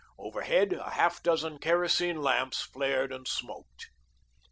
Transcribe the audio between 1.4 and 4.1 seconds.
kerosene lamps flared and smoked.